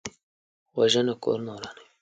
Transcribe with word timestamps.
وژنه 0.77 1.13
کورونه 1.23 1.51
ورانوي 1.53 1.85